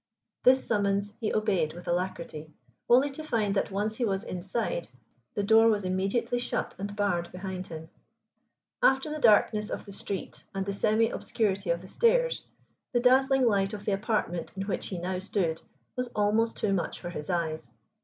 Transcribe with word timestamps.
This 0.43 0.65
summons 0.65 1.13
he 1.19 1.31
obeyed 1.31 1.73
with 1.73 1.87
alacrity, 1.87 2.49
only 2.89 3.07
to 3.11 3.23
find 3.23 3.53
that 3.53 3.69
once 3.69 3.97
he 3.97 4.03
was 4.03 4.23
inside, 4.23 4.87
the 5.35 5.43
door 5.43 5.67
was 5.69 5.85
immediately 5.85 6.39
shut 6.39 6.73
and 6.79 6.95
barred 6.95 7.31
behind 7.31 7.67
him. 7.67 7.87
After 8.81 9.11
the 9.11 9.19
darkness 9.19 9.69
of 9.69 9.85
the 9.85 9.93
street 9.93 10.43
and 10.55 10.65
the 10.65 10.73
semi 10.73 11.11
obscurity 11.11 11.69
of 11.69 11.81
the 11.81 11.87
stairs, 11.87 12.41
the 12.93 12.99
dazzling 12.99 13.45
light 13.45 13.73
of 13.75 13.85
the 13.85 13.91
apartment 13.91 14.51
in 14.57 14.63
which 14.63 14.87
he 14.87 14.97
now 14.97 15.19
stood 15.19 15.61
was 15.95 16.07
almost 16.15 16.57
too 16.57 16.73
much 16.73 16.99
for 16.99 17.11
his 17.11 17.29
eyes. 17.29 17.69